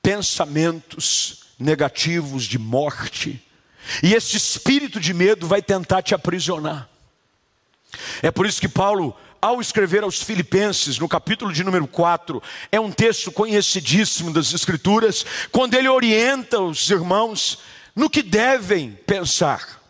[0.02, 3.42] pensamentos negativos de morte,
[4.02, 6.88] e esse espírito de medo vai tentar te aprisionar.
[8.22, 12.80] É por isso que Paulo ao escrever aos Filipenses, no capítulo de número 4, é
[12.80, 17.58] um texto conhecidíssimo das Escrituras, quando ele orienta os irmãos
[17.94, 19.80] no que devem pensar.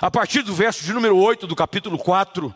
[0.00, 2.54] A partir do verso de número 8 do capítulo 4,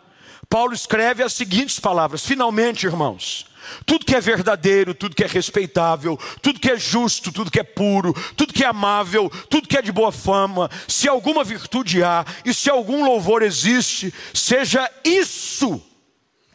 [0.49, 3.47] Paulo escreve as seguintes palavras: Finalmente, irmãos,
[3.87, 7.65] tudo que é verdadeiro, tudo que é respeitável, tudo que é justo, tudo que é
[7.65, 12.25] puro, tudo que é amável, tudo que é de boa fama, se alguma virtude há
[12.45, 15.83] e se algum louvor existe, seja isso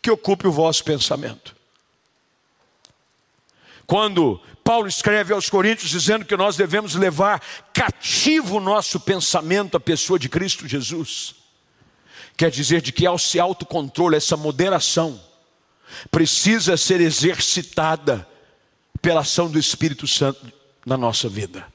[0.01, 1.55] que ocupe o vosso pensamento.
[3.85, 7.41] Quando Paulo escreve aos Coríntios dizendo que nós devemos levar
[7.73, 11.35] cativo o nosso pensamento à pessoa de Cristo Jesus,
[12.37, 15.19] quer dizer de que ao se autocontrole, essa moderação,
[16.11, 18.27] precisa ser exercitada
[19.01, 20.53] pela ação do Espírito Santo
[20.85, 21.65] na nossa vida.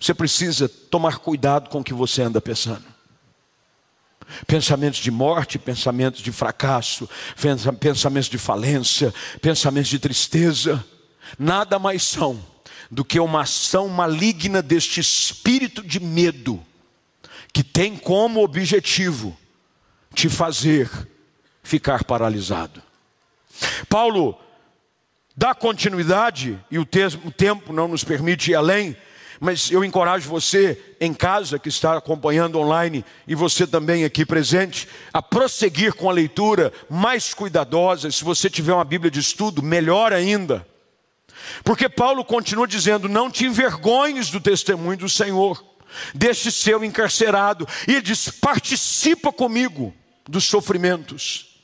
[0.00, 2.93] Você precisa tomar cuidado com o que você anda pensando.
[4.46, 7.08] Pensamentos de morte, pensamentos de fracasso,
[7.80, 10.84] pensamentos de falência, pensamentos de tristeza,
[11.38, 12.42] nada mais são
[12.90, 16.62] do que uma ação maligna deste espírito de medo,
[17.52, 19.36] que tem como objetivo
[20.14, 20.90] te fazer
[21.62, 22.82] ficar paralisado.
[23.88, 24.38] Paulo
[25.36, 28.96] dá continuidade, e o tempo não nos permite ir além,
[29.44, 34.88] mas eu encorajo você em casa que está acompanhando online e você também aqui presente
[35.12, 38.10] a prosseguir com a leitura mais cuidadosa.
[38.10, 40.66] Se você tiver uma Bíblia de estudo, melhor ainda.
[41.62, 45.62] Porque Paulo continua dizendo: Não te envergonhes do testemunho do Senhor,
[46.14, 47.68] deste seu encarcerado.
[47.86, 49.94] E ele diz: Participa comigo
[50.26, 51.60] dos sofrimentos.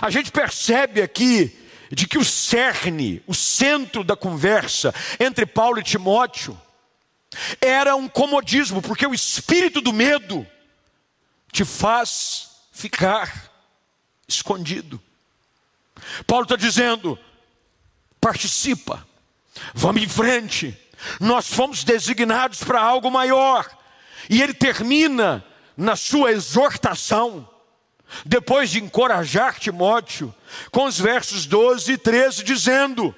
[0.00, 5.84] A gente percebe aqui de que o cerne, o centro da conversa entre Paulo e
[5.84, 6.60] Timóteo,
[7.60, 10.46] era um comodismo, porque o espírito do medo
[11.52, 13.50] te faz ficar
[14.26, 15.00] escondido.
[16.26, 17.18] Paulo está dizendo:
[18.20, 19.06] participa,
[19.74, 20.76] vamos em frente,
[21.20, 23.68] nós fomos designados para algo maior,
[24.28, 25.44] e ele termina
[25.76, 27.48] na sua exortação
[28.24, 30.34] depois de encorajar Timóteo,
[30.70, 33.14] com os versos 12 e 13, dizendo: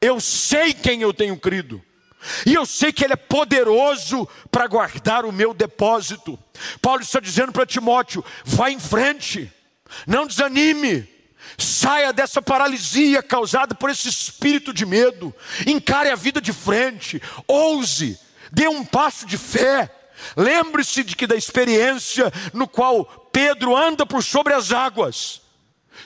[0.00, 1.82] Eu sei quem eu tenho crido,
[2.46, 6.38] e eu sei que Ele é poderoso para guardar o meu depósito.
[6.80, 9.52] Paulo está dizendo para Timóteo: vá em frente,
[10.06, 11.08] não desanime,
[11.58, 15.34] saia dessa paralisia causada por esse espírito de medo,
[15.66, 18.18] encare a vida de frente, ouse,
[18.50, 19.90] dê um passo de fé.
[20.36, 25.42] Lembre-se de que da experiência no qual Pedro anda por sobre as águas.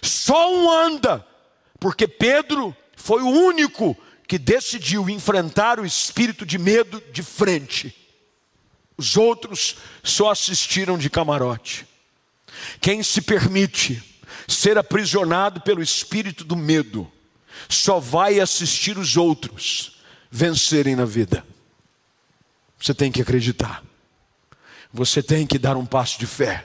[0.00, 1.26] Só um anda,
[1.78, 3.94] porque Pedro foi o único
[4.26, 7.94] que decidiu enfrentar o espírito de medo de frente.
[8.96, 11.86] Os outros só assistiram de camarote.
[12.80, 14.02] Quem se permite
[14.48, 17.12] ser aprisionado pelo espírito do medo,
[17.68, 19.98] só vai assistir os outros
[20.30, 21.44] vencerem na vida.
[22.78, 23.84] Você tem que acreditar.
[24.90, 26.64] Você tem que dar um passo de fé.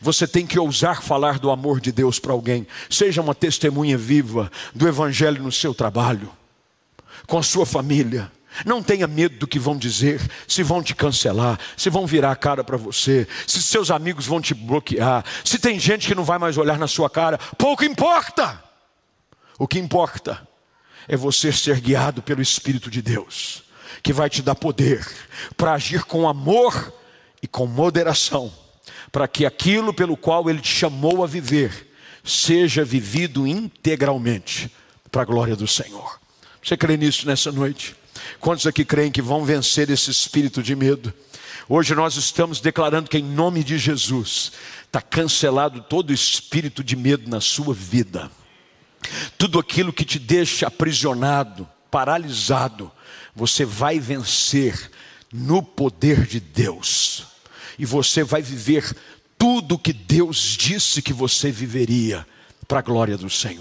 [0.00, 2.66] Você tem que ousar falar do amor de Deus para alguém.
[2.88, 6.30] Seja uma testemunha viva do Evangelho no seu trabalho,
[7.26, 8.30] com a sua família.
[8.66, 12.36] Não tenha medo do que vão dizer, se vão te cancelar, se vão virar a
[12.36, 16.38] cara para você, se seus amigos vão te bloquear, se tem gente que não vai
[16.38, 18.62] mais olhar na sua cara, pouco importa.
[19.58, 20.46] O que importa
[21.06, 23.62] é você ser guiado pelo Espírito de Deus,
[24.02, 25.06] que vai te dar poder
[25.56, 26.92] para agir com amor
[27.42, 28.52] e com moderação
[29.12, 31.88] para que aquilo pelo qual Ele te chamou a viver
[32.22, 34.70] seja vivido integralmente
[35.10, 36.20] para a glória do Senhor.
[36.62, 37.96] Você crê nisso nessa noite?
[38.38, 41.12] Quantos aqui creem que vão vencer esse espírito de medo?
[41.68, 44.52] Hoje nós estamos declarando que em nome de Jesus
[44.84, 48.30] está cancelado todo espírito de medo na sua vida.
[49.38, 52.90] Tudo aquilo que te deixa aprisionado, paralisado,
[53.34, 54.90] você vai vencer
[55.32, 57.29] no poder de Deus
[57.80, 58.94] e você vai viver
[59.38, 62.26] tudo que Deus disse que você viveria,
[62.68, 63.58] para a glória do Senhor.